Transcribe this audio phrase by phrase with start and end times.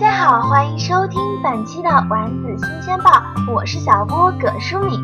[0.00, 3.22] 大家好，欢迎收听本期的丸子新鲜报，
[3.52, 4.98] 我是小波葛淑敏。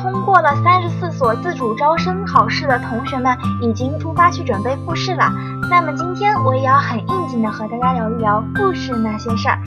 [0.00, 5.24] 通过了三十四所自主招生考试的同学们已经出发去准备复试了。
[5.68, 9.58] 那么今天我也要很应景的和大家聊一聊复试那些事儿。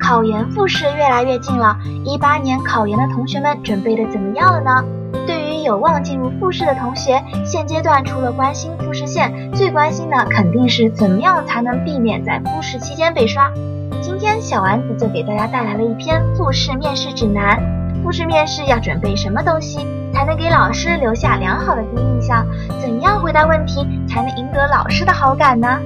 [0.00, 4.82] 考研复试越来越近了，一八年考研的同学们准备的怎么样了呢？
[5.66, 13.52] 有望进入复试的同学，现阶段除了关心复试线，最关心的肯定是怎么样才能避免在复试期间被刷。
[14.00, 17.60] 今天小丸子就给大家带来了一篇复试面试指南。
[18.04, 19.78] 复试面试要准备什么东西，
[20.14, 22.46] 才能给老师留下良好的第一印象？
[22.80, 25.80] 怎样回答问题才能赢得老师的好感呢？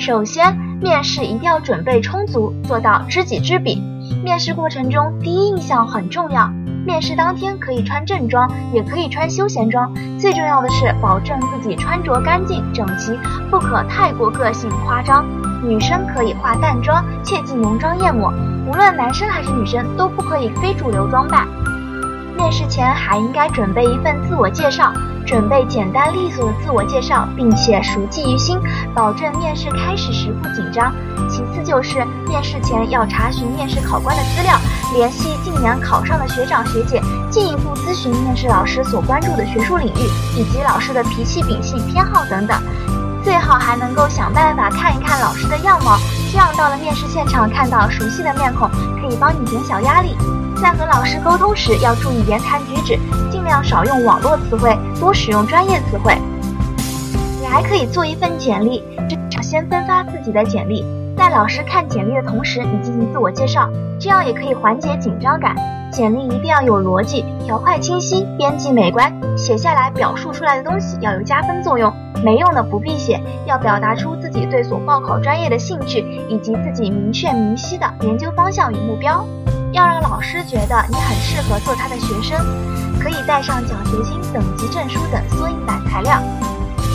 [0.00, 3.80] 首先，面试一定要准备充足，做到知己知彼。
[4.24, 6.52] 面试过程中，第一印象很重要。
[6.84, 9.92] 面试当天可以穿正装，也可以穿休闲装。
[10.18, 13.16] 最重要的是保证自己穿着干净整齐，
[13.50, 15.24] 不可太过个性夸张。
[15.62, 18.32] 女生可以化淡妆，切忌浓妆艳抹。
[18.66, 21.46] 无论男生还是女生，都不可以非主流装扮。
[22.36, 24.92] 面试前还应该准备一份自我介绍，
[25.26, 28.58] 准备简单利索的自我介绍，并且熟记于心，
[28.94, 30.92] 保证面试开始时不紧张。
[31.28, 34.58] 其次就是面试前要查询面试考官的资料，
[34.94, 42.60] 联系近年考上的学长学姐，进一步咨询面试老师所关注的学术领域以及老师的脾气秉性偏好等等。
[43.22, 45.96] 最好还能够想办法看一看老师的样貌，
[46.32, 48.68] 这样到了面试现场看到熟悉的面孔，
[49.00, 50.16] 可以帮你减小压力。
[50.62, 52.96] 在和老师沟通时要注意言谈举止，
[53.32, 56.16] 尽量少用网络词汇，多使用专业词汇。
[57.40, 60.84] 你还可以做一份简历，至少先分发自己的简历。
[61.16, 65.56] 在老师看简历的同时，你进行自我介绍，这样也可以缓解紧张感。
[65.90, 71.92] 简历一定要有逻辑，条块清晰，编辑美观，写下来表述出来的东西要有加分作用。
[72.24, 79.26] 没用的不必写，要表达出自己对所报考专业的兴趣，以及自己明确明晰的研究方向与目标。
[79.72, 82.38] 要让老师觉得你很适合做他的学生，
[83.00, 86.22] 可以带上奖学金、等级证书等缩印版材料。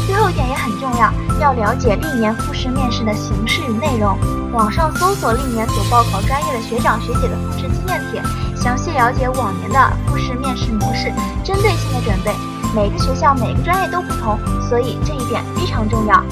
[0.05, 1.11] 最后一点也很重要，
[1.41, 4.15] 要了解历年复试面试的形式与内容。
[4.53, 8.21] 网上搜索历年所报考专业的学长学姐的复试经验帖，
[8.55, 11.11] 详细了解往年的复试面试模式，
[11.43, 12.31] 针对性的准备。
[12.75, 16.23] 每个学校每个专业都不同，所以这一点非常重要。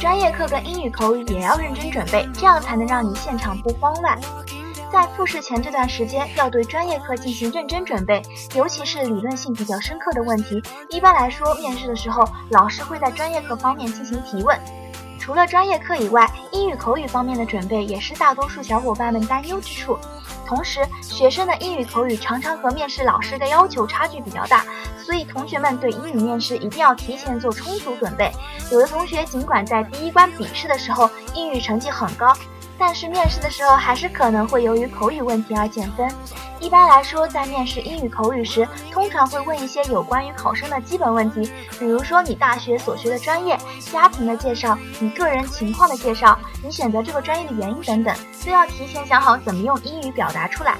[0.00, 4.18] 专业课跟英语口语也要认真准备，这样才能让你现场不慌乱。
[4.90, 8.22] 在复试前这段时间，要对专业课进行认真准备，
[8.54, 10.62] 尤其是理论性比较深刻的问题。
[10.88, 14.58] 一般来说，面试的时候，老师会在专业课方面进行提问。
[15.18, 19.98] 除了专业课以外，英语口语方面的准备也是大多数小伙伴们担忧之处。
[20.50, 24.64] 同时，学生的英语口语常常和面试老师的要求差距比较大，
[24.98, 28.32] 所以同学们对英语面试一定要提前做充足准备。
[28.72, 32.36] 有的同学尽管在第一关笔试的时候英语成绩很高。
[32.76, 36.08] 但是面试的时候还是可能会由于口语问题而减分。
[36.60, 43.58] 一般来说，在面试英语口语时，通常会问一些有关于考生的基本问题，比如说你大学所学的专业、
[43.90, 50.76] 家庭的介绍、你个人情况的介绍、你选择这个专业的原因等等，都要提前想好怎么用英语表达出来。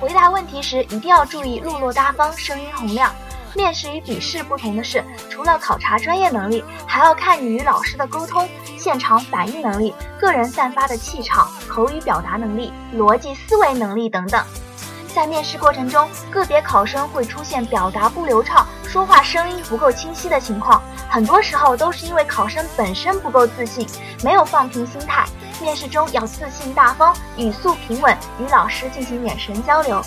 [0.00, 3.10] 回答问题时一定要注意落落大方、声音洪亮。
[3.54, 14.44] 面试与笔试不同的是，除了考察专业能力，还要看你与老师的沟通、现场反应能力、个人散发的气场、口语表达能力、逻辑思维能力等等。
[15.16, 23.88] 在面试过程中，个别考生会出现表达不流畅、说话声音不够清晰的情况，很多时候都是因为考生本身不够自信，
[24.22, 25.24] 没有放平心态。
[25.58, 30.02] 面试中要自信大方，语速平稳，与老师进行眼神交流。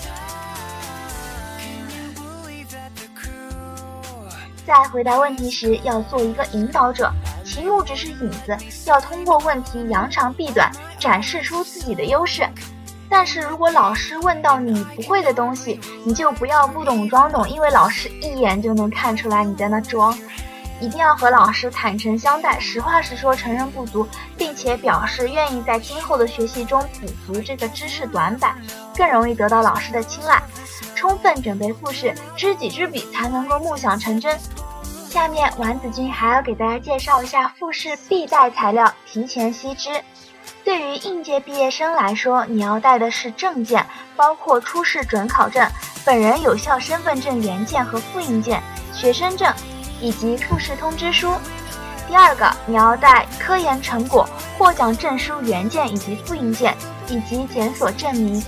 [4.63, 7.11] 在回答问题时，要做一个引导者，
[7.43, 12.47] 题目只是引子，要通过问题扬长避短，展示出自己的优势。
[13.09, 20.17] 但是如果老师问到你不会的东西，你就不要不懂装懂，因为老师一眼就能看出来你在那装。
[20.81, 24.07] 一定要和老师坦诚相待，实话实说，承认不足，
[24.37, 28.55] 并且表示愿意在今后的学习中补足这个知识短板，
[28.95, 30.41] 更容易得到老师的青睐。
[30.95, 34.37] 充分准备复试，知己知彼，才能够梦想成真。
[35.09, 39.89] 下面丸子君还要给大家介绍一下复试必带材料，提前须知。
[40.63, 43.85] 对于应届毕业生来说，你要带的是证件，
[44.15, 45.67] 包括初试准考证、
[46.05, 48.61] 本人有效身份证原件和复印件、
[48.93, 49.51] 学生证
[49.99, 51.33] 以及复试通知书。
[52.07, 54.27] 第二个，你要带科研成果、
[54.57, 56.75] 获奖证书原件以及复印件，
[57.07, 58.43] 以及检索证明。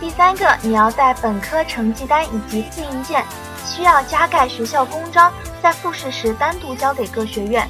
[0.00, 3.24] 第三个，你要带本科成绩单以及复印件，
[3.66, 5.32] 需要加盖学校公章，
[5.62, 7.68] 在复试时单独交给各学院。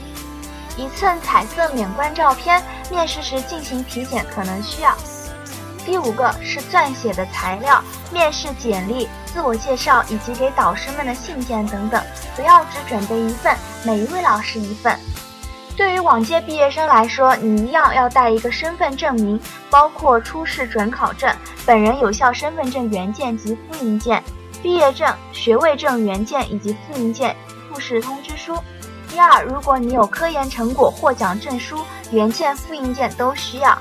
[0.76, 4.94] 一寸彩色免冠照片，面试时进行体检可能需要。
[5.84, 7.82] 第五个是撰写的材料，
[8.12, 12.02] 面试简历、自我介绍以及给导师们的信件等等，
[12.36, 14.96] 不要只准备一份，每一位老师一份。
[15.76, 19.40] 对于往届毕业生来说，你一样要带一个身份证明，
[19.70, 21.34] 包括初试准考证、
[21.64, 24.22] 本人有效身份证原件及复印件、
[24.62, 27.34] 毕业证、学位证原件以及复印件、
[27.72, 28.54] 复试通知书。
[29.10, 33.76] 第二，如果你有科研成果、获奖证书、原件、复印件都需要。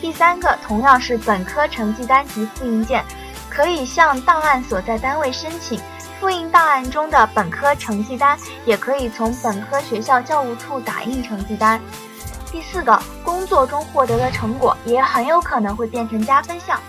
[0.00, 3.04] 第三个，同样是本科成绩单及复印件，
[3.50, 5.78] 可以向档案所在单位申请
[6.18, 11.78] 复印档案中的本科成绩单，也可以从本科学校教务处打印成绩单。
[12.50, 16.80] 第四个，工作中获得的成果也很有可能会变成加分项。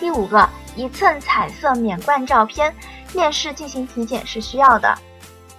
[0.00, 2.74] 第五个，一寸彩色免冠照片，
[3.14, 4.98] 面试进行体检是需要的。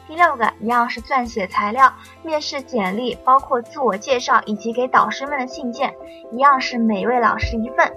[0.09, 5.93] 第六个一样是撰写材料，面试简历包括自我介绍以及给导师们的信件，
[6.31, 7.93] 一样是每位老师一份。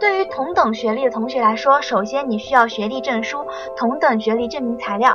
[0.00, 3.46] 对于同等学历的同学来说，首先你需要学历证书、
[3.76, 5.14] 同等学历证明材料。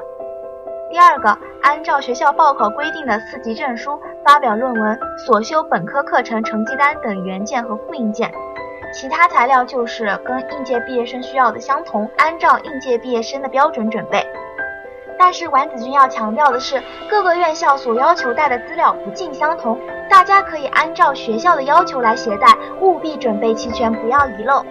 [0.92, 8.31] 第二个，按照学校报考规定的四级证书、发表论文、所修本科课程成绩单等原件和复印件。
[8.94, 14.24] 其他材料就是跟应届毕业生需要的相同，按照应届毕业生的标准准备。
[15.18, 19.80] 但是丸子君要强调的是，各个院校所要求带的资料不尽相同，
[20.10, 22.48] 大家可以按照学校的要求来携带，
[22.81, 24.63] 务必准备齐全，不要遗漏。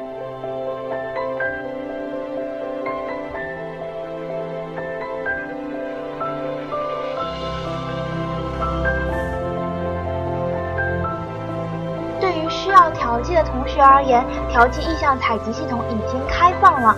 [12.72, 16.96] 要调剂的同学而言，调剂意向采集系统已经开放了。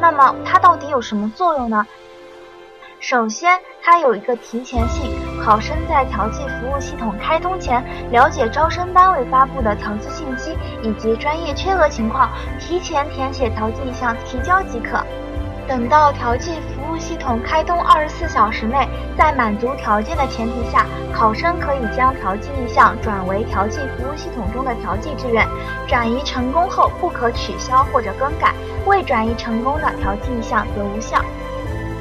[0.00, 1.86] 那么它到底有什么作用呢？
[3.00, 5.12] 首先，它有一个提前性，
[5.44, 12.28] 考生在调剂服务系统开通前，了解招生单位发布的调剂信息以及专业缺额情况，
[12.58, 14.98] 提前填写调剂意向提交即可。
[15.68, 18.88] 等到调剂服务系统开通二十四小时内，
[19.18, 25.46] 在满足条件的前提下，考生可以将调剂意向转为调剂服务系统中的调剂志愿。
[25.86, 28.54] 转移成功后不可取消或者更改，
[28.86, 31.22] 未转移成功的调剂意向则无效。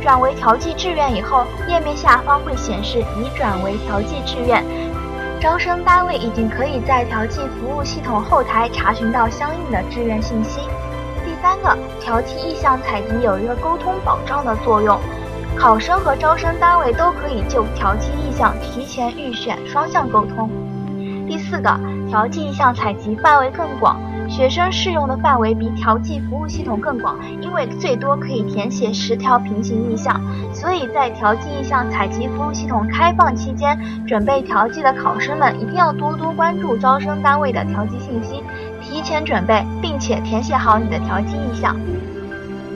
[0.01, 4.63] 转为调剂志愿以后，页面下方会显示已转为调剂志愿，
[5.41, 10.61] 招生单位已经可以在调剂服务系统后台查询到相应的志愿信息。
[11.47, 14.99] 三个调剂意向采集有一个沟通保障的作用，
[15.55, 20.49] 考生和招生单位都可以就调剂意向提前预选，双向沟通。
[21.25, 21.79] 第四个
[22.09, 23.97] 调剂意向采集范围更广，
[24.29, 30.21] 学生适用的范围比调剂服务系统更广，因为最多可以填写十条平行意向，
[30.53, 38.43] 所以在调剂意向采集服务系统开放期间，准备调剂的考生们一定要多多关注招生单位的调剂信息。
[39.07, 41.73] 提前准备，并且填写好你的调剂意向。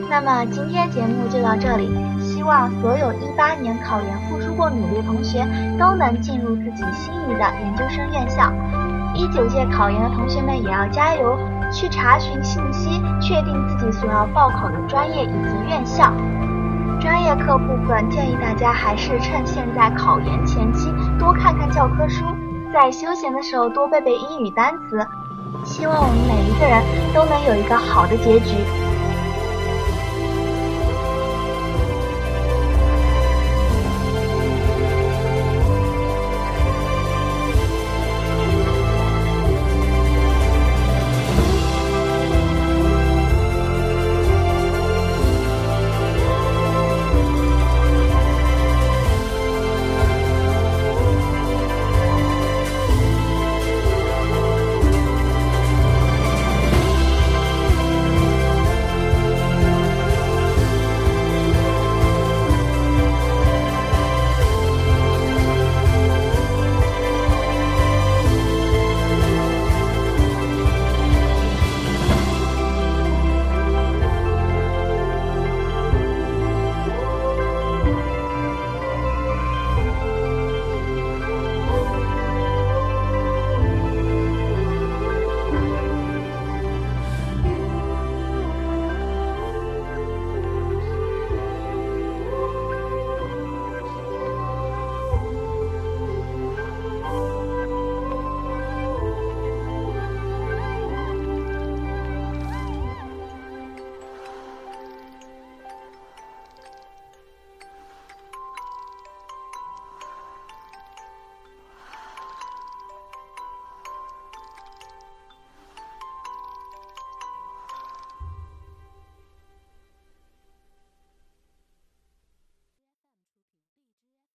[0.08, 5.46] 那么今天节目就到这里，希望所有一八年考研付出过努力的同学
[5.78, 8.50] 都能进入自己心仪的研究生院校。
[9.14, 11.36] 一九届考研的同学们也要加油，
[11.70, 16.14] 去查询信息，确定自己所要报考的专业以及院校。
[16.98, 22.24] 专业课部分建议大家还是趁现在考研前期多看看教科书，
[22.72, 25.06] 在休闲的时候多背背英语单词。
[25.64, 26.82] 希望我们每一个人
[27.14, 28.81] 都能有一个好的结局。